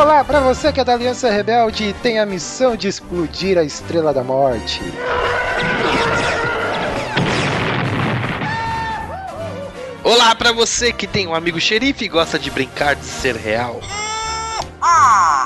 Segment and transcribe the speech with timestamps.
[0.00, 3.62] Olá para você que é da Aliança Rebelde e tem a missão de explodir a
[3.62, 4.80] Estrela da Morte.
[10.02, 13.78] Olá para você que tem um amigo xerife e gosta de brincar de ser real.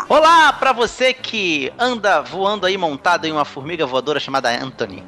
[0.09, 5.03] Olá pra você que anda voando aí montado em uma formiga voadora chamada Anthony.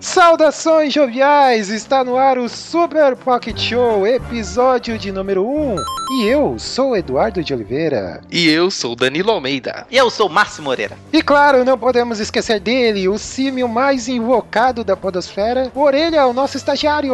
[0.00, 1.68] Saudações joviais!
[1.68, 5.76] Está no ar o Super Pocket Show, episódio de número 1.
[6.12, 8.22] E eu sou Eduardo de Oliveira.
[8.30, 9.86] E eu sou Danilo Almeida.
[9.90, 10.96] E eu sou Márcio Moreira.
[11.12, 16.56] E claro, não podemos esquecer dele, o símio mais invocado da podosfera, Orelha, o nosso
[16.56, 17.12] estagiário.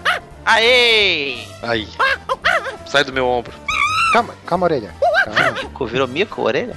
[0.46, 1.44] Aê!
[1.62, 1.86] Aí.
[2.86, 3.52] Sai do meu ombro.
[4.14, 4.94] Calma, calma, Orelha.
[5.26, 5.68] Calma.
[5.86, 6.74] Virou mico, orelha?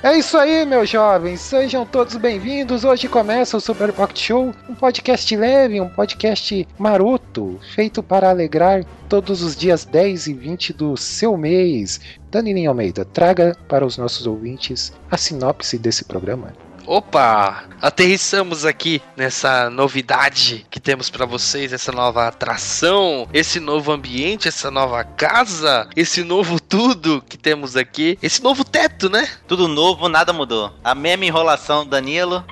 [0.00, 1.40] É isso aí, meus jovens.
[1.40, 2.84] Sejam todos bem-vindos.
[2.84, 8.84] Hoje começa o Super Pocket Show, um podcast leve, um podcast maroto, feito para alegrar
[9.08, 12.00] todos os dias 10 e 20 do seu mês.
[12.30, 16.52] Danilinho Almeida, traga para os nossos ouvintes a sinopse desse programa.
[16.88, 17.64] Opa!
[17.82, 24.70] Aterrissamos aqui nessa novidade que temos para vocês, essa nova atração, esse novo ambiente, essa
[24.70, 29.28] nova casa, esse novo tudo que temos aqui, esse novo teto, né?
[29.46, 30.72] Tudo novo, nada mudou.
[30.82, 32.42] A mesma enrolação do Danilo.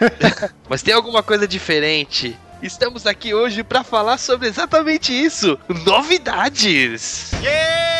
[0.68, 2.36] Mas tem alguma coisa diferente.
[2.60, 7.30] Estamos aqui hoje para falar sobre exatamente isso: novidades.
[7.40, 7.95] Yes!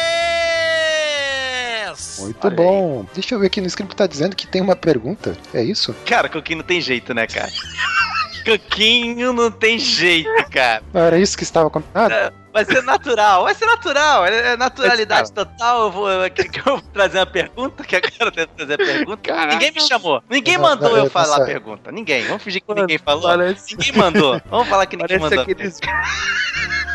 [2.19, 3.07] Muito Olha bom.
[3.15, 5.37] Deixa eu ver aqui no script tá dizendo que tem uma pergunta.
[5.55, 5.95] É isso?
[6.05, 7.51] Cara, Coquinho não tem jeito, né, cara?
[8.45, 10.83] Coquinho não tem jeito, cara.
[10.95, 12.15] Não era isso que estava combinado?
[12.15, 15.83] É, Vai ser natural, vai ser natural, é é naturalidade total.
[15.83, 18.55] Eu vou, eu, que- que eu vou trazer uma pergunta, que agora eu tenho que
[18.55, 19.17] trazer a pergunta.
[19.19, 19.53] Caraca.
[19.53, 21.93] Ninguém me chamou, ninguém Não, mandou não, eu eu falar a pergunta.
[21.93, 23.25] Ninguém, vamos fingir que ninguém falou.
[23.25, 25.53] Parece, Ninguém mandou, vamos falar que ninguém parece mandou.
[25.53, 25.79] aqueles.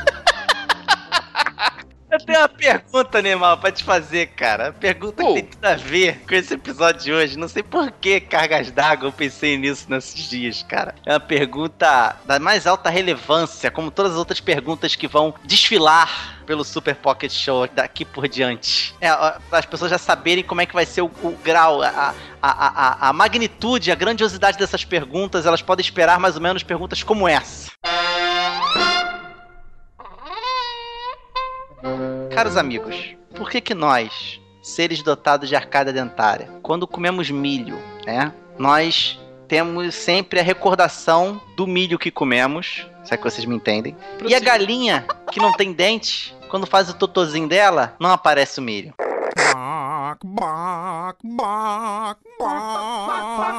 [2.12, 4.66] Eu tenho uma pergunta, animal, pra te fazer, cara.
[4.66, 5.30] Uma pergunta Pô.
[5.30, 7.38] que tem tudo a ver com esse episódio de hoje.
[7.38, 10.94] Não sei por que cargas d'água eu pensei nisso nesses dias, cara.
[11.06, 16.40] É uma pergunta da mais alta relevância, como todas as outras perguntas que vão desfilar
[16.46, 18.94] pelo Super Pocket Show daqui por diante.
[19.00, 19.10] É,
[19.50, 23.06] para as pessoas já saberem como é que vai ser o, o grau, a, a,
[23.06, 27.26] a- a magnitude, a grandiosidade dessas perguntas, elas podem esperar mais ou menos perguntas como
[27.28, 27.72] essa.
[32.42, 38.34] Caros amigos, por que que nós, seres dotados de arcada dentária, quando comemos milho, né,
[38.58, 43.96] nós temos sempre a recordação do milho que comemos, se é que vocês me entendem,
[44.28, 48.64] e a galinha que não tem dente, quando faz o totozinho dela, não aparece o
[48.64, 48.92] milho.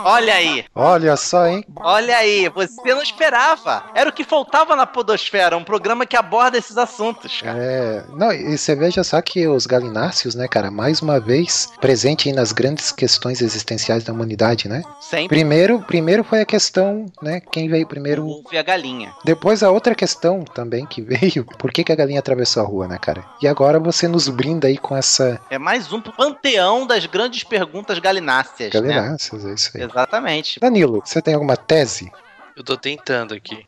[0.05, 1.65] Olha aí, Olha só, hein?
[1.77, 3.85] olha aí, você não esperava.
[3.95, 7.59] Era o que faltava na Podosfera, um programa que aborda esses assuntos, cara.
[7.59, 12.29] É, não, e você veja só que os galináceos, né, cara, mais uma vez presente
[12.29, 14.83] aí nas grandes questões existenciais da humanidade, né?
[15.01, 18.27] Sempre Primeiro, primeiro foi a questão, né, quem veio primeiro.
[18.27, 19.13] ouve a galinha.
[19.25, 22.89] Depois a outra questão também que veio, por que, que a galinha atravessou a rua,
[22.89, 23.25] né, cara?
[23.41, 26.01] E agora você nos brinda aí com essa É mais um
[26.43, 28.81] panteão das grandes perguntas galináceas, né?
[28.81, 29.83] galináceas, é isso aí.
[29.85, 30.59] Exatamente.
[30.61, 32.11] Danilo, você tem alguma tese?
[32.57, 33.65] Eu tô tentando aqui.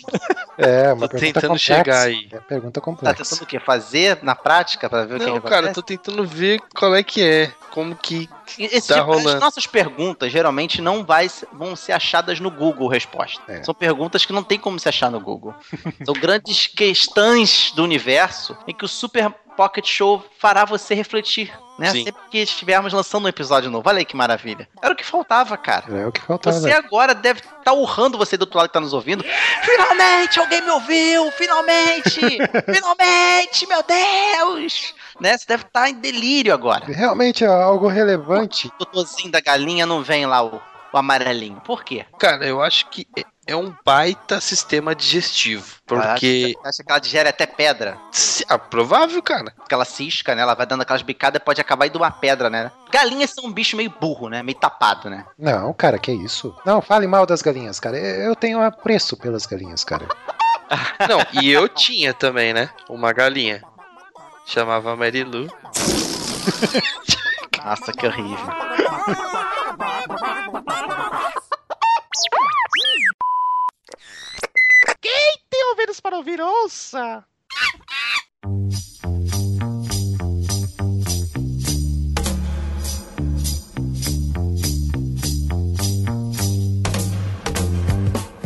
[0.56, 1.74] É, uma Tô pergunta tentando complexa.
[1.76, 2.28] chegar aí.
[2.32, 3.22] É pergunta Tá complexa.
[3.24, 3.60] tentando o quê?
[3.60, 5.74] Fazer na prática pra ver o que, Não, que cara, eu acontece?
[5.74, 7.52] tô tentando ver qual é que é.
[7.70, 8.28] Como que.
[8.58, 9.40] Esse tá tipo- as rolando.
[9.40, 13.40] nossas perguntas geralmente não vai, vão ser achadas no Google resposta.
[13.48, 13.62] É.
[13.62, 15.54] São perguntas que não tem como se achar no Google.
[16.04, 21.52] São grandes questões do universo em que o Super Pocket Show fará você refletir.
[21.78, 21.90] Né?
[21.90, 22.04] Sim.
[22.04, 23.88] Sempre que estivermos lançando um episódio novo.
[23.88, 24.68] Olha aí que maravilha.
[24.82, 26.00] Era o que faltava, cara.
[26.00, 26.58] É o que faltava.
[26.58, 29.24] Você agora deve estar urrando você do outro lado que tá nos ouvindo.
[29.62, 31.30] Finalmente alguém me ouviu!
[31.32, 32.20] Finalmente!
[32.72, 34.92] Finalmente, meu Deus!
[35.20, 35.36] Né?
[35.36, 36.84] Você deve estar em delírio agora.
[36.86, 38.68] Realmente é algo relevante.
[38.68, 40.60] O totozinho da galinha não vem lá o,
[40.92, 41.60] o amarelinho.
[41.64, 42.04] Por quê?
[42.18, 45.76] Cara, eu acho que é- é um baita sistema digestivo.
[45.86, 46.54] Porque.
[46.60, 47.96] Acha, acha que ela digere até pedra.
[48.12, 49.52] se- Ah, provável, cara.
[49.56, 50.42] Porque ela cisca, né?
[50.42, 52.70] Ela vai dando aquelas bicadas e pode acabar indo uma pedra, né?
[52.92, 54.42] Galinhas são um bicho meio burro, né?
[54.42, 55.24] Meio tapado, né?
[55.38, 56.54] Não, cara, que isso?
[56.64, 57.96] Não, fale mal das galinhas, cara.
[57.98, 60.06] Eu tenho apreço pelas galinhas, cara.
[61.08, 62.68] Não, e eu tinha também, né?
[62.88, 63.62] Uma galinha.
[64.48, 65.46] Chamava Marilu.
[67.62, 68.38] Nossa, que horrível.
[75.50, 77.22] Tem ouvidos para ouvir, ouça!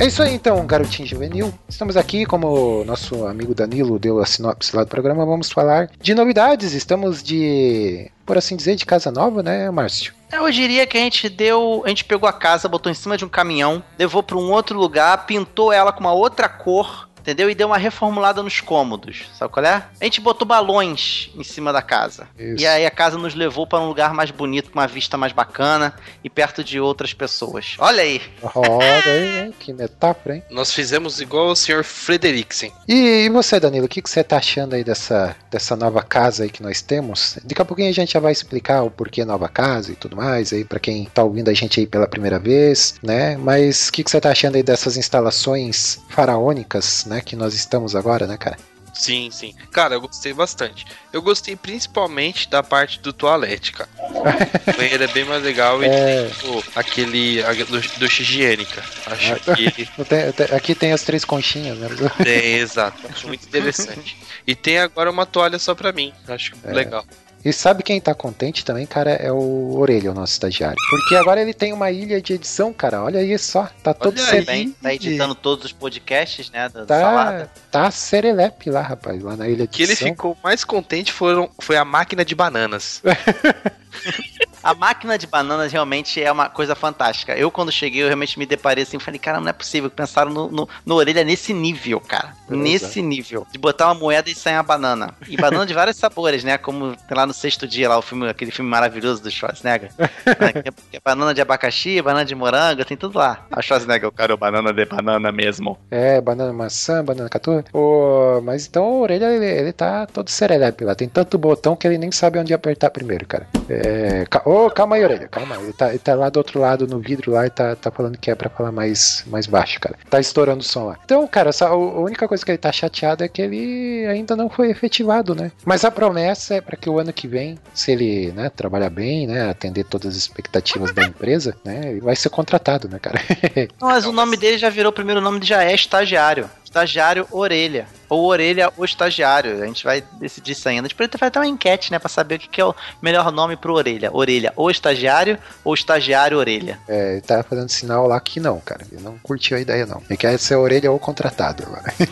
[0.02, 1.54] É isso aí então, garotinho juvenil.
[1.69, 6.12] Estamos aqui, como nosso amigo Danilo deu a sinopse lá do programa, vamos falar de
[6.12, 6.72] novidades.
[6.75, 10.12] Estamos de, por assim dizer, de casa nova, né, Márcio?
[10.32, 11.82] Eu diria que a gente deu.
[11.84, 14.76] A gente pegou a casa, botou em cima de um caminhão, levou pra um outro
[14.76, 17.08] lugar, pintou ela com uma outra cor.
[17.22, 17.48] Entendeu?
[17.48, 19.26] E deu uma reformulada nos cômodos.
[19.38, 19.84] Sabe qual é?
[20.00, 22.26] A gente botou balões em cima da casa.
[22.36, 22.62] Isso.
[22.62, 25.32] E aí a casa nos levou para um lugar mais bonito, com uma vista mais
[25.32, 27.76] bacana e perto de outras pessoas.
[27.78, 28.20] Olha aí.
[28.42, 29.54] Roda aí, hein?
[29.58, 30.42] Que metáfora, hein?
[30.50, 31.84] Nós fizemos igual o Sr.
[31.84, 32.72] Frederiksen.
[32.88, 36.42] E, e você, Danilo, o que, que você tá achando aí dessa, dessa nova casa
[36.42, 37.38] aí que nós temos?
[37.44, 40.52] Daqui a pouquinho a gente já vai explicar o porquê nova casa e tudo mais
[40.52, 43.36] aí para quem tá ouvindo a gente aí pela primeira vez, né?
[43.36, 47.12] Mas o que, que você tá achando aí dessas instalações faraônicas, né?
[47.20, 48.56] Que nós estamos agora, né, cara?
[48.94, 49.55] Sim, sim.
[49.70, 50.85] Cara, eu gostei bastante.
[51.11, 53.88] Eu gostei principalmente da parte do toalete, cara.
[54.69, 56.29] O banheiro é bem mais legal e É.
[56.29, 58.82] tem o- aquele a- do, do higiênica.
[59.06, 59.70] Acho que
[60.05, 61.88] tem- tem- aqui tem as três conchinhas, né?
[62.23, 62.99] tem, exato.
[63.09, 64.17] Acho muito interessante.
[64.47, 66.12] E tem agora uma toalha só pra mim.
[66.29, 66.73] Acho É.
[66.73, 67.05] legal.
[67.44, 69.11] E sabe quem tá contente também, cara?
[69.12, 70.77] É o Orelha, o nosso estagiário.
[70.91, 73.03] Porque agora ele tem uma ilha de edição, cara.
[73.03, 73.69] Olha aí só.
[73.83, 74.37] Tá todo Olha ser...
[74.39, 74.44] aí.
[74.44, 76.69] Bem, tá editando todos os podcasts, né?
[76.69, 77.50] Da, Tá, salada.
[77.71, 79.21] tá serelepe lá, rapaz.
[79.23, 80.09] Lá na ilha de que ele edição.
[80.09, 83.03] ficou mais contente foram, foi a máquina de bananas.
[84.62, 87.37] A máquina de bananas realmente é uma coisa fantástica.
[87.37, 89.91] Eu, quando cheguei, eu realmente me deparei assim, falei, cara, não é possível.
[89.91, 92.35] Pensaram no, no, no orelha nesse nível, cara.
[92.47, 93.47] Pois nesse nível.
[93.50, 95.14] De botar uma moeda e sair uma banana.
[95.29, 96.56] E banana de vários sabores, né?
[96.59, 99.91] Como tem lá no sexto dia, lá o filme, aquele filme maravilhoso do Schwarzenegger.
[99.99, 100.53] né?
[100.62, 103.44] que, é, é banana de abacaxi, banana de morango, tem tudo lá.
[103.50, 105.79] A Schwarzenegger, eu quero banana de banana mesmo.
[105.91, 107.65] É, banana maçã, banana caturra.
[107.73, 110.94] Ô, mas então o Orelha, ele, ele tá todo serelepe lá.
[110.94, 113.47] Tem tanto botão que ele nem sabe onde apertar primeiro, cara.
[113.69, 115.56] É, ca- Ô, calma aí, Orelha, calma.
[115.56, 118.19] Ele tá, ele tá lá do outro lado no vidro lá e tá, tá falando
[118.19, 119.96] que é pra falar mais, mais baixo, cara.
[120.10, 120.99] Tá estourando o som lá.
[121.02, 124.50] Então, cara, só, a única coisa que ele tá chateado é que ele ainda não
[124.50, 125.50] foi efetivado, né?
[125.64, 129.26] Mas a promessa é pra que o ano que vem, se ele, né, trabalhar bem,
[129.26, 133.22] né, atender todas as expectativas da empresa, né, ele vai ser contratado, né, cara?
[133.81, 136.50] Mas o nome dele já virou, o primeiro nome já é estagiário.
[136.62, 137.87] Estagiário Orelha.
[138.12, 139.62] Ou Orelha o Estagiário.
[139.62, 140.82] A gente vai decidir isso ainda.
[140.82, 141.99] A gente poderia fazer até uma enquete, né?
[141.99, 144.11] Pra saber o que que é o melhor nome pro Orelha.
[144.12, 146.79] Orelha ou Estagiário ou Estagiário Orelha.
[146.87, 148.85] É, ele tá fazendo sinal lá que não, cara.
[148.93, 150.03] Ele não curtiu a ideia, não.
[150.11, 151.91] Ele quer ser orelha ou contratado agora.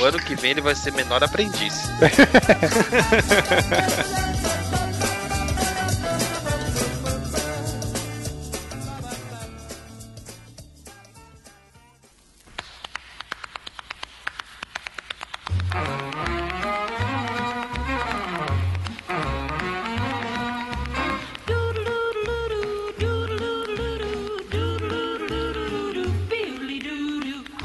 [0.00, 1.74] O ano que vem ele vai ser menor aprendiz.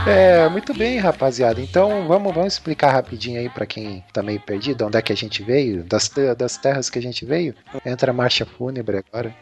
[0.10, 1.62] É, muito bem, rapaziada.
[1.62, 5.18] Então vamos, vamos explicar rapidinho aí pra quem tá meio perdido, onde é que a
[5.18, 7.54] gente veio, das, das terras que a gente veio.
[7.86, 9.34] Entra a marcha fúnebre agora.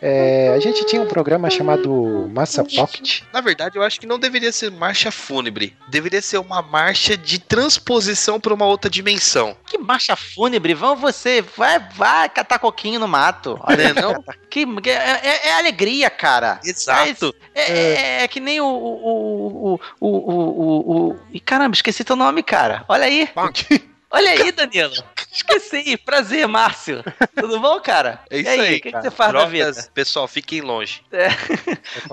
[0.00, 3.22] É, a gente tinha um programa chamado Massa Pocket.
[3.32, 5.76] Na verdade, eu acho que não deveria ser marcha fúnebre.
[5.88, 9.56] Deveria ser uma marcha de transposição para uma outra dimensão.
[9.66, 10.74] Que marcha fúnebre.
[10.74, 11.42] Vamos você.
[11.56, 13.58] Vai, vai catar coquinho no mato.
[13.62, 14.22] Olha, Né, não?
[14.48, 16.60] Que, é, é- é alegria, cara.
[16.64, 17.34] Exato.
[17.54, 18.66] É, é- é que nem o.
[18.66, 22.84] o, o, o, o, o, o- Ih, caramba, esqueci teu nome, cara.
[22.88, 23.28] Olha aí.
[24.14, 24.92] Olha aí, Danilo.
[25.32, 25.96] Esqueci.
[25.96, 27.02] Prazer, Márcio.
[27.34, 28.20] Tudo bom, cara?
[28.28, 28.66] É isso e aí, aí.
[28.66, 29.02] o que, que cara.
[29.04, 29.88] você faz da Drogas, vida?
[29.94, 31.00] Pessoal, fiquem longe.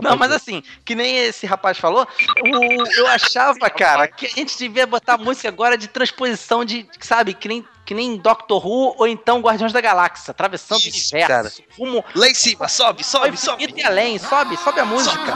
[0.01, 2.08] Não, mas assim, que nem esse rapaz falou,
[2.41, 7.34] o- eu achava, cara, que a gente devia botar música agora de transposição de, sabe,
[7.34, 11.62] que nem, que nem Doctor Who ou então Guardiões da Galáxia, atravessando o Isso, universo.
[11.77, 13.74] Rumo Lá em cima, sobe, sobe, sobe.
[13.75, 15.36] e além, sobe, sobe a música.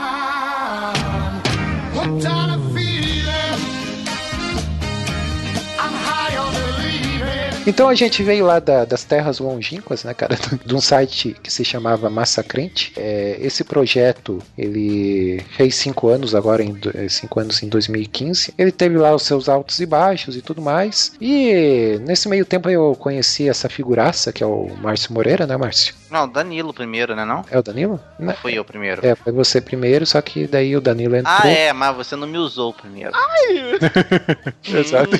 [7.66, 11.50] Então a gente veio lá da- das terras longínquas, né, cara, de um site que
[11.50, 12.92] se chamava Massacrente.
[12.96, 18.52] É, esse projeto, ele fez cinco anos agora, em eh, cinco anos em 2015.
[18.58, 21.12] Ele teve lá os seus altos e baixos e tudo mais.
[21.20, 25.94] E nesse meio tempo eu conheci essa figuraça, que é o Márcio Moreira, né, Márcio?
[26.14, 27.44] Não, Danilo primeiro, né não?
[27.50, 28.00] É o Danilo?
[28.20, 29.04] Não fui eu primeiro.
[29.04, 31.34] É, foi você primeiro, só que daí o Danilo entrou.
[31.42, 33.10] Ah, é, mas você não me usou primeiro.
[34.62, 35.10] Exato.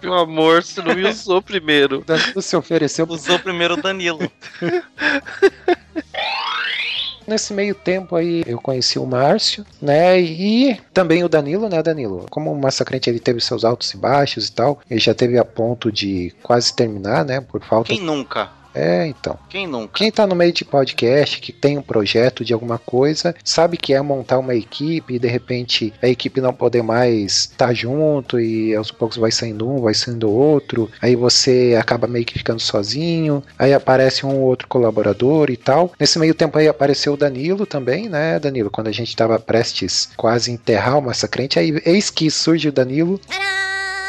[0.00, 1.98] Meu amor, você não me usou primeiro.
[1.98, 4.20] O Danilo se ofereceu Usou primeiro o Danilo.
[7.30, 10.20] Nesse meio tempo aí eu conheci o Márcio, né?
[10.20, 12.26] E também o Danilo, né, Danilo?
[12.28, 15.44] Como o Massacrente ele teve seus altos e baixos e tal, ele já teve a
[15.44, 17.40] ponto de quase terminar, né?
[17.40, 17.94] Por falta.
[17.94, 18.50] Quem nunca?
[18.74, 19.38] É, então.
[19.48, 19.92] Quem nunca?
[19.94, 23.92] Quem tá no meio de podcast, que tem um projeto de alguma coisa, sabe que
[23.94, 28.38] é montar uma equipe e de repente a equipe não poder mais estar tá junto
[28.38, 32.60] e aos poucos vai saindo um, vai saindo outro, aí você acaba meio que ficando
[32.60, 35.92] sozinho, aí aparece um ou outro colaborador e tal.
[35.98, 38.70] Nesse meio tempo aí apareceu o Danilo também, né, Danilo?
[38.70, 43.20] Quando a gente tava prestes quase enterrar o Massacrente, aí eis que surge o Danilo.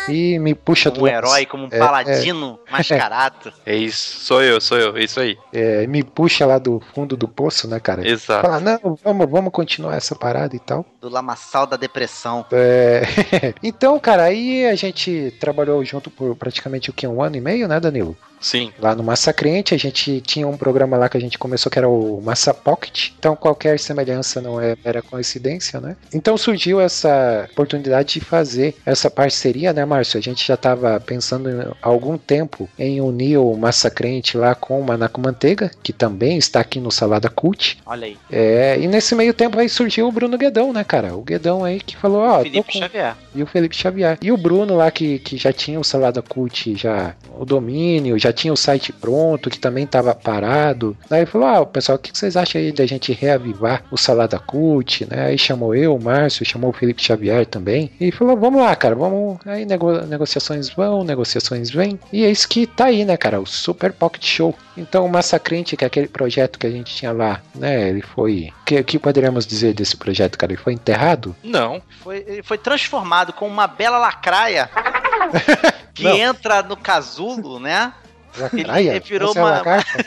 [0.10, 3.54] E me puxa Como um herói, como um É, paladino mascarado.
[3.66, 5.38] É isso, sou eu, sou eu, é isso aí.
[5.54, 8.08] é, me puxa lá do fundo do poço, né, cara?
[8.08, 8.42] Exato.
[8.48, 10.86] Fala, não, vamos, vamos continuar essa parada e tal.
[11.00, 12.46] Do lamaçal da depressão.
[12.52, 13.02] É,
[13.62, 17.06] então, cara, aí a gente trabalhou junto por praticamente o que?
[17.08, 18.18] Um ano e meio, né, Danilo?
[18.42, 18.74] Sim.
[18.80, 21.88] Lá no Massacrente, a gente tinha um programa lá que a gente começou que era
[21.88, 23.10] o Massa Pocket.
[23.20, 25.96] Então qualquer semelhança não é era coincidência, né?
[26.14, 30.18] Então surgiu essa oportunidade de fazer essa parceria, né, Márcio?
[30.18, 31.50] A gente já estava pensando
[31.82, 36.60] há algum tempo em unir o Massacrente lá com o Manaco Manteiga, que também está
[36.60, 37.78] aqui no Salada Cult.
[37.86, 38.18] Olha aí.
[38.32, 41.16] É, e nesse meio tempo aí surgiu o Bruno Guedão, né, cara?
[41.16, 43.16] O Guedão aí que falou, ó, tô Felipe com- Xavier.
[43.36, 44.18] e o Felipe Xavier.
[44.22, 48.31] E o Bruno lá, que, que já tinha o Salada Cult, já o domínio, já
[48.34, 50.96] tinha o site pronto, que também estava parado.
[51.10, 55.06] Ele falou: Ah, pessoal, o que vocês acham aí da gente reavivar o Salada Cult,
[55.10, 55.28] né?
[55.28, 57.92] Aí chamou eu, o Márcio, chamou o Felipe Xavier também.
[58.00, 59.38] E falou: Vamos lá, cara, vamos.
[59.46, 62.00] Aí nego- negociações vão, negociações vêm.
[62.12, 63.40] E é isso que tá aí, né, cara?
[63.40, 64.56] O Super Pocket Show.
[64.78, 67.90] Então, o Massacrente, que é aquele projeto que a gente tinha lá, né?
[67.90, 68.52] Ele foi.
[68.62, 70.54] O que, que poderíamos dizer desse projeto, cara?
[70.54, 71.36] Ele foi enterrado?
[71.44, 71.82] Não.
[72.02, 74.70] Foi, ele foi transformado com uma bela lacraia
[75.94, 76.16] que Não.
[76.18, 77.94] entra no casulo, né?
[78.38, 78.92] Lacraia?
[78.92, 80.06] ele virou Você é uma- lagarta?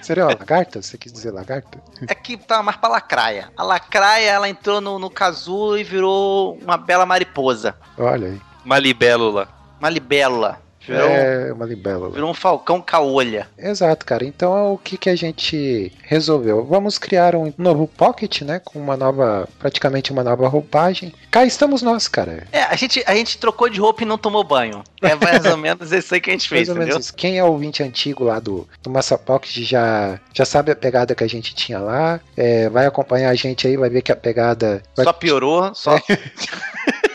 [0.00, 0.80] Seria uma lagarta?
[0.82, 1.78] Você quis dizer lagarta?
[2.06, 3.50] É que tá mais pra lacraia.
[3.56, 7.74] A lacraia, ela entrou no, no casulo e virou uma bela mariposa.
[7.98, 8.40] Olha aí.
[8.64, 9.48] Uma libélula.
[9.78, 10.60] Uma libélula.
[10.86, 12.10] Virou, É uma libélula.
[12.10, 13.48] virou um falcão caolha.
[13.58, 14.24] Exato, cara.
[14.24, 16.64] Então o que, que a gente resolveu?
[16.64, 18.60] Vamos criar um novo Pocket, né?
[18.64, 21.12] Com uma nova, praticamente uma nova roupagem.
[21.30, 22.46] Cá estamos nós, cara.
[22.52, 24.82] É, a gente, a gente trocou de roupa e não tomou banho.
[25.02, 27.14] É mais ou menos isso aí que a gente fez, Mais ou menos entendeu?
[27.16, 31.24] Quem é ouvinte antigo lá do, do Massa Pocket já, já sabe a pegada que
[31.24, 32.20] a gente tinha lá.
[32.36, 34.82] É, vai acompanhar a gente aí, vai ver que a pegada.
[34.96, 35.96] vai- Só piorou, só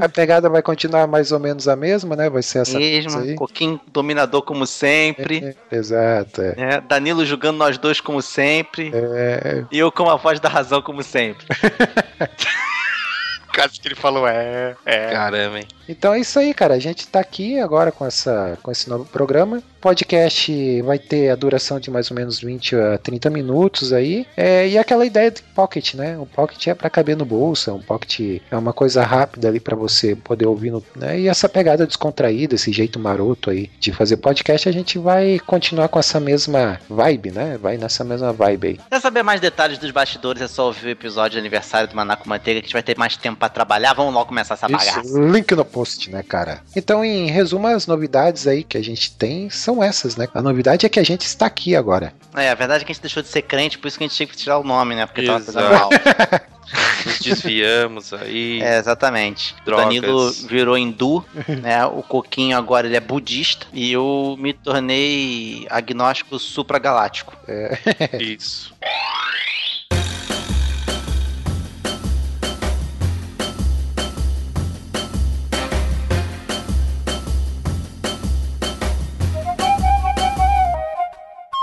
[0.00, 2.30] A pegada vai continuar mais ou menos a mesma, né?
[2.30, 3.20] Vai ser essa coisa mesmo.
[3.20, 3.34] aí.
[3.34, 5.54] Coquinho dominador como sempre.
[5.70, 6.54] É, exato, é.
[6.56, 6.80] né?
[6.80, 8.90] Danilo julgando nós dois como sempre.
[8.94, 11.46] É, E eu com a voz da razão como sempre.
[13.54, 15.10] Quase que ele falou, é, é.
[15.10, 15.66] Caramba, hein.
[15.86, 16.74] Então é isso aí, cara.
[16.74, 19.62] A gente tá aqui agora com, essa, com esse novo programa.
[19.82, 24.24] Podcast vai ter a duração de mais ou menos 20 a 30 minutos aí.
[24.36, 26.16] É, e aquela ideia de pocket, né?
[26.16, 29.74] O pocket é para caber no bolso, um pocket é uma coisa rápida ali para
[29.74, 30.70] você poder ouvir.
[30.70, 31.18] No, né?
[31.18, 35.88] E essa pegada descontraída, esse jeito maroto aí de fazer podcast, a gente vai continuar
[35.88, 37.58] com essa mesma vibe, né?
[37.60, 38.80] Vai nessa mesma vibe aí.
[38.88, 40.42] Quer saber mais detalhes dos bastidores?
[40.42, 42.96] É só ouvir o episódio de aniversário do Manaco Manteiga que a gente vai ter
[42.96, 43.94] mais tempo pra trabalhar.
[43.94, 45.00] Vamos logo começar essa bagaça.
[45.00, 46.60] Isso, link no post, né, cara?
[46.76, 50.26] Então, em resumo, as novidades aí que a gente tem são essas, né?
[50.34, 52.12] A novidade é que a gente está aqui agora.
[52.34, 54.08] É, a verdade é que a gente deixou de ser crente, por isso que a
[54.08, 55.06] gente tinha que tirar o nome, né?
[55.06, 55.52] Porque tava Exato.
[55.52, 55.90] fazendo mal.
[57.04, 58.60] Nos desviamos aí.
[58.62, 59.54] É, exatamente.
[59.60, 59.84] O Drogas.
[59.84, 61.24] Danilo virou hindu,
[61.60, 61.84] né?
[61.86, 63.66] O Coquinho agora ele é budista.
[63.72, 67.36] E eu me tornei agnóstico supragaláctico.
[68.18, 68.74] Isso.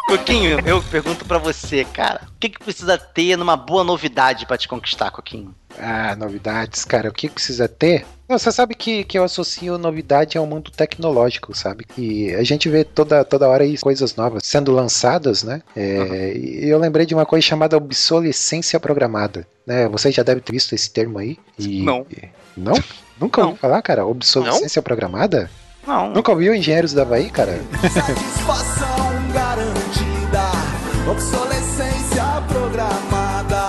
[0.09, 2.21] Coquinho, eu pergunto pra você, cara.
[2.27, 5.53] O que, que precisa ter numa boa novidade pra te conquistar, Coquinho?
[5.79, 7.09] Ah, novidades, cara.
[7.09, 8.05] O que precisa ter?
[8.27, 11.85] Não, Você sabe que, que eu associo novidade ao mundo tecnológico, sabe?
[11.95, 15.61] E a gente vê toda, toda hora aí coisas novas sendo lançadas, né?
[15.75, 19.45] É, E eu lembrei de uma coisa chamada obsolescência programada.
[19.65, 19.87] Né?
[19.89, 21.37] Você já deve ter visto esse termo aí.
[21.57, 22.05] E- Não.
[22.57, 22.73] Não?
[23.19, 24.05] Nunca ouviu falar, cara?
[24.07, 25.51] Obsolescência programada?
[25.85, 26.09] Não.
[26.13, 27.59] Nunca ouviu Engenheiros da Havaí, cara?
[27.93, 28.98] Satisfação
[31.09, 33.67] obsolescência programada.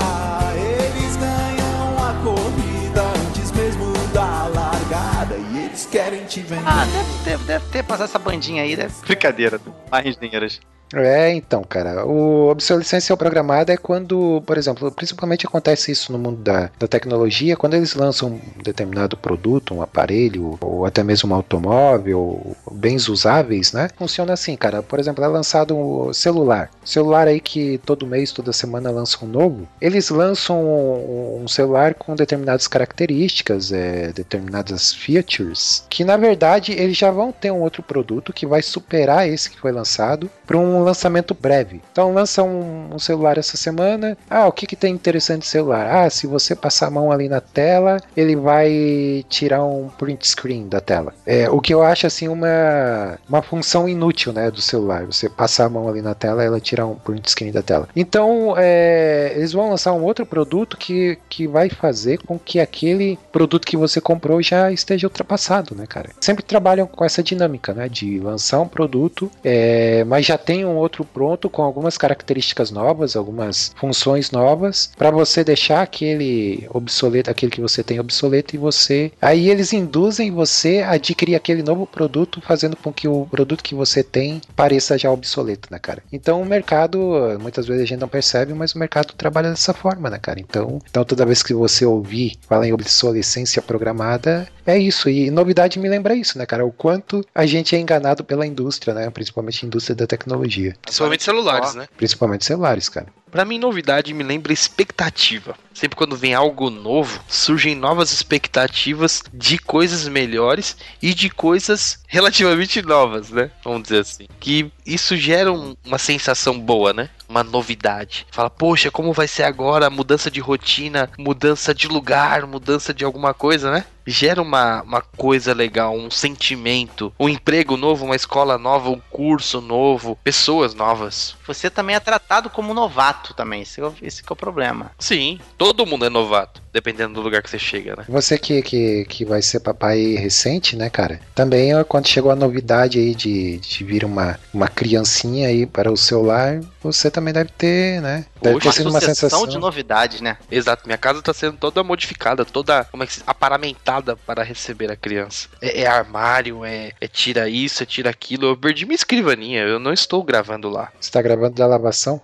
[0.54, 6.64] Eles ganham a corrida antes mesmo da largada e eles querem te vender.
[6.66, 6.86] Ah,
[7.30, 8.92] deve deve, ter passado essa bandinha aí, deve...
[9.06, 9.60] Brincadeira,
[9.90, 10.60] mais engenheiras.
[10.94, 16.42] É, então, cara, o obsolescência programada é quando, por exemplo, principalmente acontece isso no mundo
[16.42, 21.34] da, da tecnologia, quando eles lançam um determinado produto, um aparelho, ou até mesmo um
[21.34, 23.88] automóvel, bens usáveis, né?
[23.96, 24.82] Funciona assim, cara.
[24.82, 26.70] Por exemplo, é lançado um celular.
[26.84, 29.68] Celular aí que todo mês, toda semana lança um novo.
[29.80, 36.96] Eles lançam um, um celular com determinadas características, é, determinadas features, que na verdade eles
[36.96, 40.82] já vão ter um outro produto que vai superar esse que foi lançado para um
[40.82, 41.82] lançamento breve.
[41.92, 44.16] Então lança um, um, celular essa semana.
[44.28, 45.86] Ah, o que, que tem interessante celular?
[45.86, 50.66] Ah, se você passar a mão ali na tela, ele vai tirar um print screen
[50.66, 51.12] da tela.
[51.26, 55.04] É, o que eu acho assim uma, uma função inútil né, do celular.
[55.04, 57.88] Você passar a mão ali na tela, ela tira um print screen da tela.
[57.94, 63.18] Então é, eles vão lançar um outro produto que, que vai fazer com que aquele
[63.30, 66.10] produto que você comprou já esteja ultrapassado, né, cara?
[66.20, 70.76] Sempre trabalham com essa dinâmica, né, de lançar um produto, é, mas já tem um
[70.76, 77.52] outro pronto com algumas características novas, algumas funções novas, para você deixar aquele obsoleto, aquele
[77.52, 79.12] que você tem obsoleto e você.
[79.20, 83.74] Aí eles induzem você a adquirir aquele novo produto, fazendo com que o produto que
[83.74, 86.02] você tem pareça já obsoleto, né, cara?
[86.12, 86.98] Então o mercado,
[87.40, 90.40] muitas vezes a gente não percebe, mas o mercado trabalha dessa forma, né, cara?
[90.40, 95.08] Então, então toda vez que você ouvir falar em obsolescência programada, é isso.
[95.08, 96.64] E novidade me lembra isso, né, cara?
[96.64, 96.99] O quanto
[97.34, 99.10] a gente é enganado pela indústria, né?
[99.10, 100.76] Principalmente a indústria da tecnologia.
[100.82, 101.88] Principalmente celulares, né?
[101.96, 103.06] Principalmente celulares, cara.
[103.30, 105.54] Para mim, novidade me lembra expectativa.
[105.72, 112.82] Sempre quando vem algo novo, surgem novas expectativas de coisas melhores e de coisas relativamente
[112.82, 113.50] novas, né?
[113.62, 114.26] Vamos dizer assim.
[114.40, 117.08] Que isso gera um, uma sensação boa, né?
[117.28, 118.26] Uma novidade.
[118.32, 123.04] Fala, poxa, como vai ser agora a mudança de rotina, mudança de lugar, mudança de
[123.04, 123.84] alguma coisa, né?
[124.04, 129.60] Gera uma, uma coisa legal, um sentimento, um emprego novo, uma escola nova, um curso
[129.60, 131.36] novo, pessoas novas.
[131.46, 134.90] Você também é tratado como novato também, esse, é esse é o problema.
[134.98, 138.04] Sim, todo mundo é novato, dependendo do lugar que você chega, né?
[138.08, 141.20] Você que, que, que vai ser papai recente, né, cara?
[141.34, 145.96] Também quando chegou a novidade aí de, de vir uma, uma criancinha aí para o
[145.96, 148.24] seu lar, você também deve ter, né?
[148.40, 150.38] Deve Poxa, ter sido uma sensação de novidades, né?
[150.50, 154.90] Exato, minha casa tá sendo toda modificada, toda como é que se, aparamentada para receber
[154.90, 155.48] a criança.
[155.60, 158.46] É, é armário, é, é, tira isso, é tira aquilo.
[158.46, 160.90] Eu perdi minha escrivaninha, eu não estou gravando lá.
[161.00, 162.20] Você tá gravando da lavação?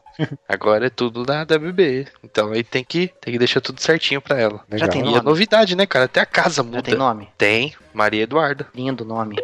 [0.49, 2.07] Agora é tudo da, da bebê.
[2.25, 4.61] Então aí tem que, tem que deixar tudo certinho pra ela.
[4.75, 5.19] Já tem E nome?
[5.19, 6.05] a novidade, né, cara?
[6.05, 6.77] Até a casa muda.
[6.79, 7.29] Já tem nome?
[7.39, 8.67] Tem, Maria Eduarda.
[8.75, 9.37] Lindo nome.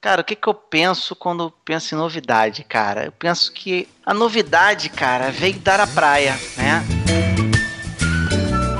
[0.00, 3.06] Cara, o que, que eu penso quando penso em novidade, cara?
[3.06, 6.84] Eu penso que a novidade, cara, veio dar a praia, né?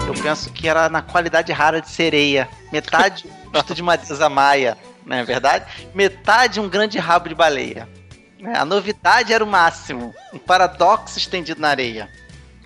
[0.07, 2.49] Eu penso que era na qualidade rara de sereia.
[2.73, 5.65] Metade gosto de uma deusa maia, não é verdade?
[5.95, 7.89] Metade um grande rabo de baleia.
[8.41, 8.55] né?
[8.57, 10.15] A novidade era o máximo.
[10.33, 12.09] Um paradoxo estendido na areia.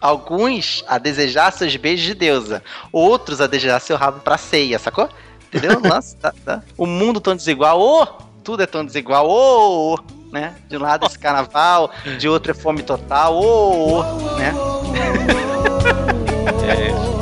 [0.02, 2.62] Alguns a desejar seus beijos de deusa,
[2.92, 5.08] outros a desejar seu rabo pra ceia, sacou?
[5.46, 5.78] Entendeu?
[5.80, 6.62] Nossa, tá, tá.
[6.76, 8.06] O mundo tão desigual, ô!
[8.42, 9.94] tudo é tão desigual, ô!
[9.94, 9.98] ô,
[10.32, 10.56] né?
[10.68, 14.02] De um lado esse carnaval, de outro é fome total, ô!
[14.36, 14.52] né?
[16.44, 17.21] Oh,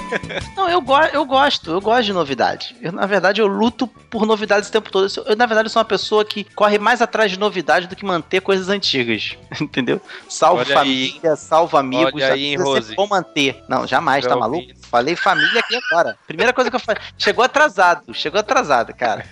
[0.55, 2.75] Não, eu, go eu gosto, eu gosto de novidade.
[2.81, 5.11] Eu, na verdade, eu luto por novidades o tempo todo.
[5.15, 8.05] Eu, eu, na verdade, sou uma pessoa que corre mais atrás de novidade do que
[8.05, 9.37] manter coisas antigas.
[9.59, 10.01] Entendeu?
[10.27, 12.13] Salvo Olha família, salvo amigos.
[12.15, 12.95] Olha aí, sempre Rose.
[12.95, 13.63] vou manter.
[13.67, 14.61] Não, jamais, tá maluco?
[14.61, 14.75] ouvi.
[14.81, 16.17] Falei família aqui agora.
[16.27, 17.01] Primeira coisa que eu falei.
[17.17, 19.25] Chegou atrasado, chegou atrasado, cara.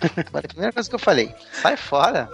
[0.47, 1.33] Primeira coisa que eu falei.
[1.51, 2.29] Sai fora.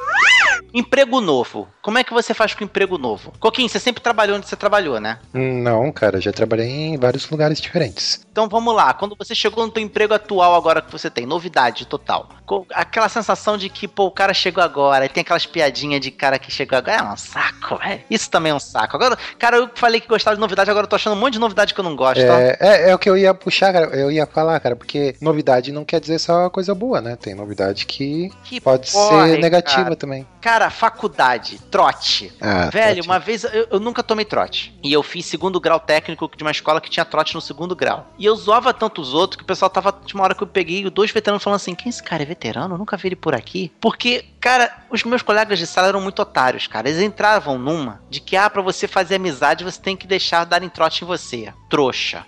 [0.73, 1.67] Emprego novo.
[1.81, 3.33] Como é que você faz com emprego novo?
[3.39, 5.19] Coquinho, você sempre trabalhou onde você trabalhou, né?
[5.33, 8.25] Não, cara, já trabalhei em vários lugares diferentes.
[8.35, 11.85] Então vamos lá, quando você chegou no teu emprego atual agora que você tem, novidade
[11.85, 12.27] total.
[12.73, 16.37] Aquela sensação de que, pô, o cara chegou agora, e tem aquelas piadinhas de cara
[16.37, 18.01] que chegou agora, é um saco, velho.
[18.09, 18.97] Isso também é um saco.
[18.97, 21.39] Agora, cara, eu falei que gostava de novidade, agora eu tô achando um monte de
[21.39, 22.19] novidade que eu não gosto?
[22.19, 23.85] É, é, é o que eu ia puxar, cara.
[23.95, 27.15] Eu ia falar, cara, porque novidade não quer dizer só coisa boa, né?
[27.15, 29.95] Tem novidade que Que pode porra, ser negativa cara.
[29.95, 30.27] também.
[30.45, 32.31] Cara, faculdade, trote.
[32.39, 33.09] Ah, Velho, trote.
[33.09, 34.77] uma vez eu, eu nunca tomei trote.
[34.83, 38.05] E eu fiz segundo grau técnico de uma escola que tinha trote no segundo grau.
[38.15, 39.91] E eu zoava tanto os outros que o pessoal tava.
[40.05, 42.75] Tinha uma hora que eu peguei dois veteranos falando assim: quem esse cara é veterano?
[42.75, 43.71] Eu nunca vi ele por aqui.
[43.81, 46.87] Porque, cara, os meus colegas de sala eram muito otários, cara.
[46.87, 50.69] Eles entravam numa de que, ah, pra você fazer amizade, você tem que deixar darem
[50.69, 51.51] trote em você.
[51.71, 52.23] Trouxa.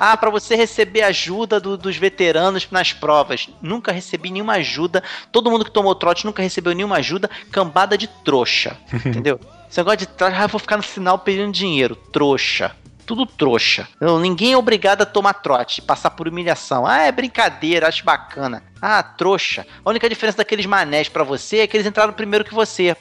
[0.00, 3.48] Ah, pra você receber ajuda do- dos veteranos nas provas.
[3.62, 5.02] Nunca recebi nenhuma ajuda.
[5.32, 7.30] Todo mundo que tomou trote nunca recebeu nenhuma ajuda.
[7.50, 8.76] Cambada de trouxa.
[9.04, 9.38] Entendeu?
[9.68, 11.96] Esse negócio de trote, ah, eu vou ficar no sinal pedindo dinheiro.
[12.12, 12.74] Trouxa.
[13.04, 13.86] Tudo trouxa.
[14.00, 16.84] Não, ninguém é obrigado a tomar trote, passar por humilhação.
[16.84, 18.64] Ah, é brincadeira, acho bacana.
[18.82, 19.64] Ah, trouxa.
[19.84, 22.96] A única diferença daqueles manés pra você é que eles entraram primeiro que você.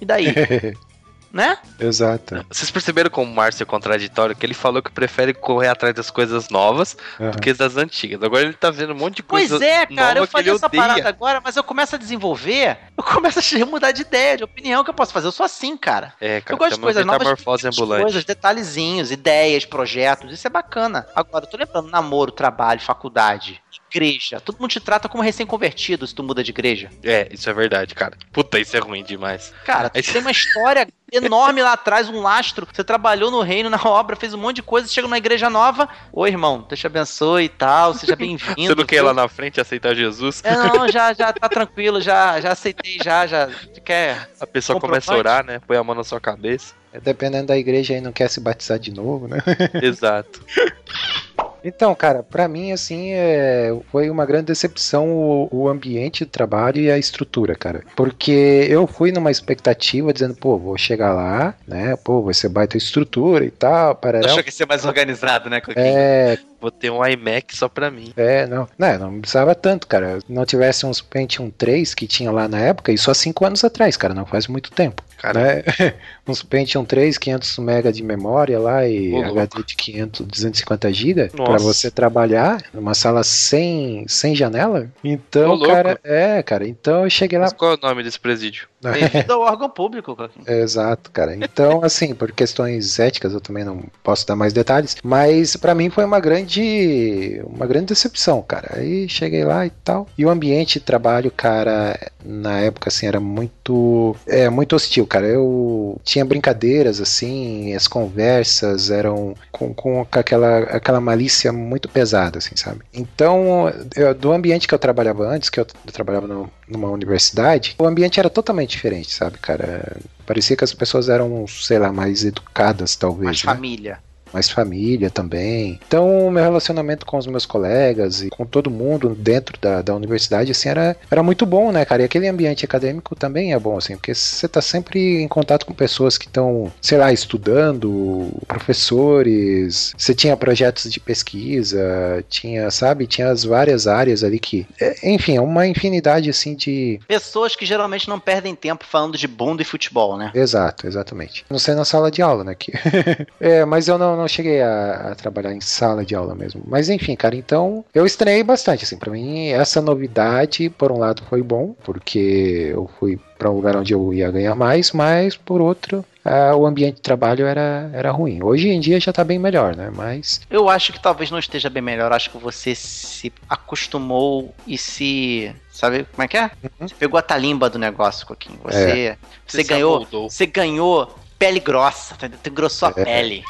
[0.00, 0.26] E daí?
[1.32, 1.58] né?
[1.78, 2.44] Exato.
[2.48, 4.34] Vocês perceberam como o Márcio é contraditório?
[4.34, 7.30] Que ele falou que prefere correr atrás das coisas novas Aham.
[7.30, 8.22] do que das antigas.
[8.22, 10.66] Agora ele tá vendo um monte de Pois coisa é, cara, nova eu falei essa
[10.66, 10.82] odeia.
[10.82, 14.82] parada agora, mas eu começo a desenvolver, eu começo a mudar de ideia, de opinião
[14.82, 15.26] que eu posso fazer.
[15.28, 16.14] Eu sou assim, cara.
[16.20, 18.02] É, cara, eu gosto de coisas novas, metamorfose pequenas ambulante.
[18.02, 21.06] coisas, detalhezinhos, ideias, projetos, isso é bacana.
[21.14, 26.14] Agora, eu tô lembrando, namoro, trabalho, faculdade, igreja, todo mundo te trata como recém-convertido se
[26.14, 26.90] tu muda de igreja.
[27.02, 28.16] É, isso é verdade, cara.
[28.32, 29.52] Puta, isso é ruim demais.
[29.64, 33.80] Cara, tu tem uma história enorme lá atrás, um lastro, você trabalhou no reino, na
[33.84, 37.44] obra, fez um monte de coisa, chega numa igreja nova, oi irmão, Deus te abençoe
[37.44, 38.68] e tal, seja bem-vindo.
[38.68, 40.40] Você não quer ir lá na frente aceitar Jesus?
[40.44, 43.48] É, não, já, já tá tranquilo, já, já aceitei, já, já.
[43.84, 44.30] Quer.
[44.38, 45.60] A pessoa começa a orar, né?
[45.66, 46.74] Põe a mão na sua cabeça.
[47.02, 49.38] Dependendo da igreja aí, não quer se batizar de novo, né?
[49.82, 50.44] Exato.
[51.64, 56.80] Então, cara, pra mim, assim, é, foi uma grande decepção o, o ambiente de trabalho
[56.80, 57.82] e a estrutura, cara.
[57.96, 61.96] Porque eu fui numa expectativa dizendo, pô, vou chegar lá, né?
[61.96, 64.26] Pô, vai ser baita estrutura e tal, parará.
[64.26, 65.84] Achou que ia ser mais organizado, né, Coquinho?
[65.84, 68.12] É, Vou ter um iMac só pra mim.
[68.16, 70.18] é, não, não, não precisava tanto, cara.
[70.28, 73.96] Não tivesse uns Pentium 3 que tinha lá na época, isso há 5 anos atrás,
[73.96, 75.02] cara, não faz muito tempo.
[75.16, 75.64] Cara, né?
[76.26, 79.38] uns Pentium 3, 500 MB de memória lá e Ô, louco.
[79.40, 84.88] HD de 500, 250 GB para você trabalhar numa sala sem, sem janela.
[85.04, 85.66] Então, Ô, louco.
[85.66, 87.44] cara, é, cara, então eu cheguei lá.
[87.44, 88.66] mas qual é o nome desse presídio?
[88.82, 90.44] Bem-vindo ao órgão público, Coquinho.
[90.48, 91.34] Exato, cara.
[91.36, 95.90] Então, assim, por questões éticas eu também não posso dar mais detalhes, mas pra mim
[95.90, 98.78] foi uma grande uma grande decepção, cara.
[98.78, 100.06] Aí cheguei lá e tal.
[100.16, 105.26] E o ambiente de trabalho, cara, na época assim era muito é muito hostil, cara.
[105.26, 112.56] Eu tinha brincadeiras assim, as conversas eram com, com aquela aquela malícia muito pesada, assim,
[112.56, 112.80] sabe?
[112.94, 117.74] Então, eu- do ambiente que eu trabalhava antes, que eu, eu trabalhava no- numa universidade,
[117.78, 119.96] o ambiente era totalmente diferente, sabe, cara?
[120.26, 123.24] Parecia que as pessoas eram, sei lá, mais educadas, talvez.
[123.24, 123.54] Mais né?
[123.54, 123.98] família.
[124.32, 125.80] Mais família também.
[125.86, 129.94] Então, o meu relacionamento com os meus colegas e com todo mundo dentro da, da
[129.94, 132.02] universidade, assim, era, era muito bom, né, cara?
[132.02, 135.74] E aquele ambiente acadêmico também é bom, assim, porque você tá sempre em contato com
[135.74, 143.28] pessoas que estão, sei lá, estudando, professores, você tinha projetos de pesquisa, tinha, sabe, tinha
[143.28, 147.00] as várias áreas ali que, é, enfim, é uma infinidade, assim, de...
[147.06, 150.30] Pessoas que geralmente não perdem tempo falando de bunda e futebol, né?
[150.34, 151.44] Exato, exatamente.
[151.48, 152.54] Não sei na sala de aula, né?
[152.54, 152.72] Que...
[153.40, 156.62] é, mas eu não, não cheguei a, a trabalhar em sala de aula mesmo.
[156.66, 161.22] Mas enfim, cara, então eu estranhei bastante, assim, pra mim essa novidade, por um lado,
[161.28, 165.60] foi bom, porque eu fui pra um lugar onde eu ia ganhar mais, mas por
[165.60, 168.42] outro, ah, o ambiente de trabalho era, era ruim.
[168.42, 169.90] Hoje em dia já tá bem melhor, né?
[169.94, 172.12] Mas Eu acho que talvez não esteja bem melhor.
[172.12, 175.54] Acho que você se acostumou e se.
[175.72, 176.50] Sabe como é que é?
[176.78, 178.58] Você pegou a talimba do negócio, Coquinho.
[178.62, 180.06] Você, você, Você se ganhou.
[180.28, 182.38] Você ganhou pele grossa, entendeu?
[182.42, 183.42] tu engrossou a pele.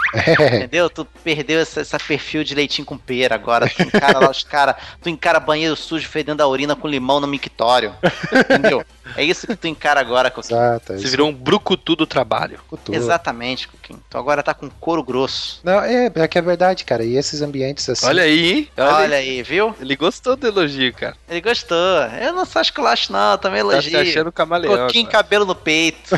[0.54, 0.88] Entendeu?
[0.88, 3.68] Tu perdeu essa, essa perfil de leitinho com pera agora.
[3.68, 4.76] Tu encara lá os caras.
[5.02, 7.92] Tu encara banheiro sujo fedendo a urina com limão no mictório.
[8.32, 8.84] Entendeu?
[9.16, 10.56] É isso que tu encara agora, Coquinho.
[10.56, 12.60] exato, Você isso virou um brucutu do trabalho.
[12.84, 12.94] tudo.
[12.94, 14.00] Exatamente, Coquinho.
[14.08, 15.60] Tu agora tá com couro grosso.
[15.64, 17.02] Não, é, é que é verdade, cara.
[17.02, 18.06] E esses ambientes assim.
[18.06, 18.68] Olha aí, hein?
[18.76, 19.28] Olha, Olha, aí.
[19.30, 19.74] aí, viu?
[19.80, 21.16] Ele gostou do elogio, cara.
[21.28, 21.76] Ele gostou.
[22.22, 23.32] Eu não sou esculacho, não.
[23.32, 24.00] eu Também Tá elogio.
[24.00, 24.86] achando camaleão.
[24.86, 25.22] Coquinho agora.
[25.24, 26.10] cabelo no peito.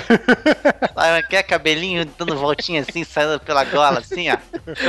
[1.31, 4.37] Quer cabelinho dando voltinha assim, saindo pela gola, assim, ó.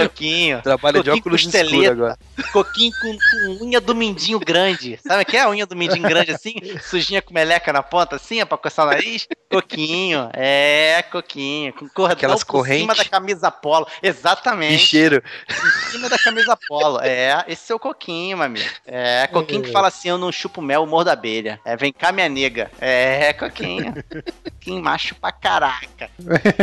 [0.03, 0.61] Coquinho.
[0.63, 2.17] Trabalha de óculos escuros agora.
[2.51, 4.99] Coquinho com, com unha do mindinho grande.
[5.05, 6.55] Sabe o que é a unha do mindinho grande assim?
[6.81, 9.27] Sujinha com meleca na ponta, assim, ó, pra coçar o nariz?
[9.51, 10.29] Coquinho.
[10.33, 11.73] É, coquinho.
[11.73, 12.97] Com cordão Aquelas por cima correntes.
[12.97, 13.87] da camisa polo.
[14.01, 14.73] Exatamente.
[14.73, 15.23] Bicheiro.
[15.49, 16.99] Em cima da camisa polo.
[17.01, 18.69] É, esse é o coquinho, meu amigo.
[18.85, 21.59] É, coquinho que fala assim: eu não chupo mel, morro da abelha.
[21.63, 22.71] É, vem cá, minha nega.
[22.79, 23.93] É, coquinho.
[24.43, 26.09] Coquinho macho pra caraca.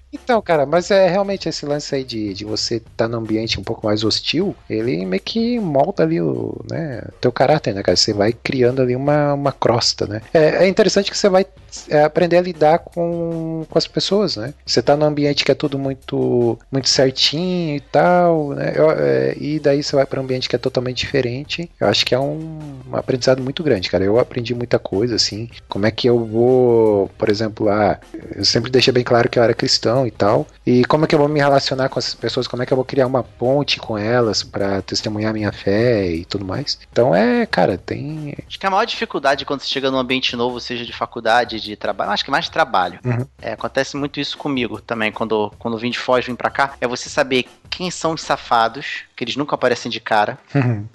[0.13, 3.59] Então, cara, mas é realmente esse lance aí de, de você estar tá num ambiente
[3.59, 7.95] um pouco mais hostil, ele meio que molda ali o né, teu caráter, né, cara?
[7.95, 10.21] Você vai criando ali uma, uma crosta, né?
[10.33, 11.45] É, é interessante que você vai
[11.89, 14.53] é, aprender a lidar com, com as pessoas, né?
[14.65, 18.73] Você tá num ambiente que é tudo muito, muito certinho e tal, né?
[18.75, 21.69] Eu- é, e daí você vai para um ambiente que é totalmente diferente.
[21.79, 24.03] Eu acho que é um, um aprendizado muito grande, cara.
[24.03, 25.49] Eu aprendi muita coisa, assim.
[25.69, 27.97] Como é que eu vou, por exemplo, ah,
[28.35, 30.47] eu sempre deixei bem claro que eu era cristão, religião e tal.
[30.65, 32.47] E como é que eu vou me relacionar com essas pessoas?
[32.47, 36.25] Como é que eu vou criar uma ponte com elas para testemunhar minha fé e
[36.25, 36.79] tudo mais?
[36.91, 38.35] Então é, cara, tem.
[38.47, 41.75] Acho que a maior dificuldade quando você chega num ambiente novo, seja de faculdade, de
[41.75, 42.99] trabalho, acho que mais de trabalho.
[43.03, 43.25] Uhum.
[43.41, 46.87] É, acontece muito isso comigo também, quando, quando vim de Foz, vim pra cá, é
[46.87, 50.37] você saber quem são os safados, que eles nunca aparecem de cara,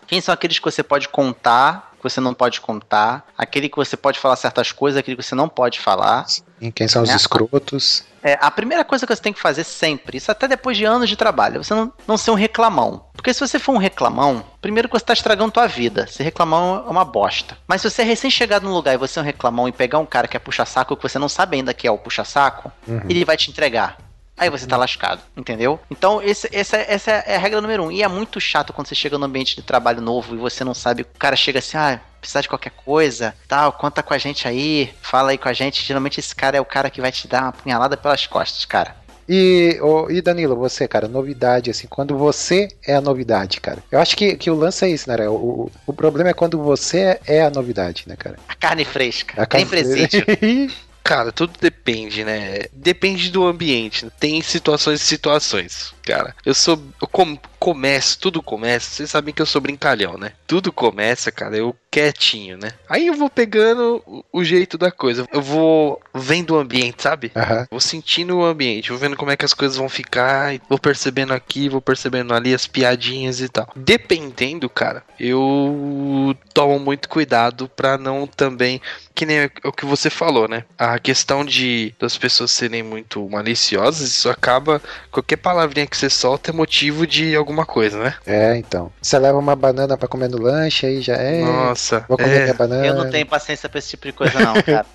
[0.06, 3.96] quem são aqueles que você pode contar, que você não pode contar, aquele que você
[3.96, 6.26] pode falar certas coisas, aquele que você não pode falar.
[6.60, 7.16] E quem são os É.
[7.16, 8.04] escrotos?
[8.22, 11.08] É, a primeira coisa que você tem que fazer sempre, isso até depois de anos
[11.08, 13.04] de trabalho, é você não, não ser um reclamão.
[13.14, 16.06] Porque se você for um reclamão, primeiro que você está estragando tua vida.
[16.08, 17.56] Ser reclamão é uma bosta.
[17.68, 20.06] Mas se você é recém-chegado num lugar e você é um reclamão e pegar um
[20.06, 23.00] cara que é puxa-saco, que você não sabe ainda que é o puxa-saco, Uhum.
[23.08, 23.96] ele vai te entregar.
[24.36, 25.80] Aí você tá lascado, entendeu?
[25.90, 27.90] Então, esse- essa, essa é a regra número um.
[27.90, 30.74] E é muito chato quando você chega num ambiente de trabalho novo e você não
[30.74, 31.02] sabe.
[31.02, 34.92] O cara chega assim, ah, precisar de qualquer coisa, tal, conta com a gente aí,
[35.00, 35.82] fala aí com a gente.
[35.82, 38.94] Geralmente esse cara é o cara que vai te dar uma punhalada pelas costas, cara.
[39.28, 43.82] E, ô, e Danilo, você, cara, novidade, assim, quando você é a novidade, cara.
[43.90, 45.28] Eu acho que, que o lance é isso, né?
[45.28, 48.36] O, o, o problema é quando você é a novidade, né, cara?
[48.46, 49.32] A carne fresca.
[49.42, 50.24] A Tem carne- presídio.
[51.06, 52.64] Cara, tudo depende, né?
[52.72, 54.10] Depende do ambiente.
[54.18, 56.34] Tem situações e situações, cara.
[56.44, 56.80] Eu sou.
[57.02, 58.90] Eu com- começo, tudo começa.
[58.90, 60.32] Vocês sabem que eu sou brincalhão, né?
[60.46, 62.72] Tudo começa, cara, eu quietinho, né?
[62.88, 65.26] Aí eu vou pegando o, o jeito da coisa.
[65.32, 67.32] Eu vou vendo o ambiente, sabe?
[67.34, 67.66] Aham.
[67.70, 71.32] Vou sentindo o ambiente, vou vendo como é que as coisas vão ficar, vou percebendo
[71.32, 73.68] aqui, vou percebendo ali as piadinhas e tal.
[73.74, 78.80] Dependendo, cara, eu tomo muito cuidado pra não também,
[79.14, 80.64] que nem o que você falou, né?
[80.78, 86.50] A questão de das pessoas serem muito maliciosas, isso acaba qualquer palavrinha que você solta
[86.50, 88.14] é motivo de alguma coisa, né?
[88.26, 88.92] É, então.
[89.00, 91.40] Você leva uma banana pra comer no lanche, aí já é.
[91.40, 92.42] Nossa, Vou comer é.
[92.42, 92.86] minha banana.
[92.86, 94.86] Eu não tenho paciência pra esse tipo de coisa, não, cara.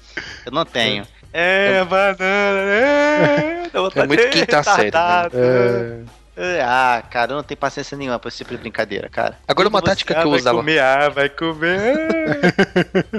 [0.45, 1.05] Eu não tenho.
[1.33, 3.61] É, banana, é.
[3.95, 6.03] É muito quinta série, né?
[6.35, 9.37] É, Ah, cara, eu não tenho paciência nenhuma pra esse tipo de brincadeira, cara.
[9.47, 10.57] Agora uma tática que ah, eu vai usava.
[10.57, 11.95] Comer, ah, vai comer.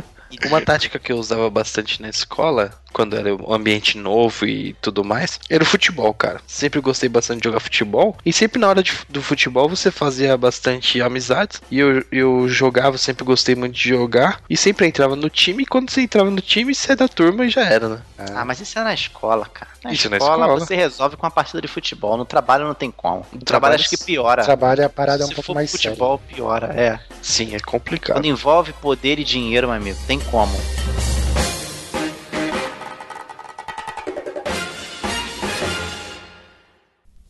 [0.46, 5.04] Uma tática que eu usava bastante na escola, quando era um ambiente novo e tudo
[5.04, 6.40] mais, era o futebol, cara.
[6.46, 8.16] Sempre gostei bastante de jogar futebol.
[8.24, 11.60] E sempre na hora de- do futebol você fazia bastante amizades.
[11.70, 14.40] E eu, eu jogava, sempre gostei muito de jogar.
[14.48, 15.62] E sempre entrava no time.
[15.62, 18.02] E quando você entrava no time, você é da turma e já era, né?
[18.34, 19.70] Ah, mas isso é na escola, cara.
[19.82, 20.60] Na Isso é na escola, escola.
[20.60, 22.16] você resolve com uma partida de futebol.
[22.16, 23.26] No trabalho não tem como.
[23.32, 24.44] No trabalho trabalho acho que piora.
[24.44, 25.90] trabalho a parada é um pouco mais séria.
[25.90, 27.00] futebol, piora, é.
[27.20, 28.16] Sim, é complicado.
[28.16, 30.58] Quando envolve poder e dinheiro, meu amigo, tem como.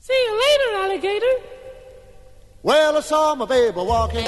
[0.00, 1.34] See you later, alligator.
[2.62, 4.26] Well, I saw my baby walking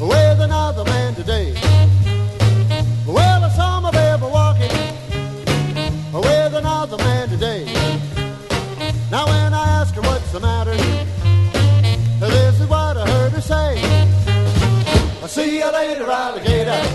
[0.00, 1.73] with another man today.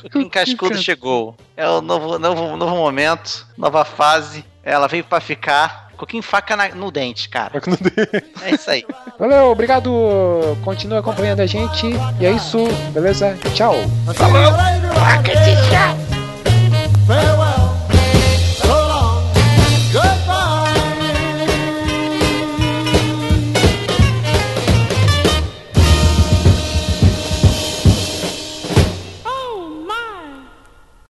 [0.00, 1.36] Coquinho Cascudo chegou.
[1.56, 4.44] É o novo, novo, novo momento, nova fase.
[4.62, 5.90] Ela veio pra ficar.
[5.96, 7.60] Coquinho faca na- no dente, cara.
[8.42, 8.84] É isso aí.
[9.18, 9.90] Valeu, obrigado.
[10.64, 11.86] Continua acompanhando a gente.
[12.20, 12.58] E é isso,
[12.92, 13.36] beleza?
[13.54, 13.74] Tchau.
[13.74, 13.86] You
[14.56, 16.11] later, alligator.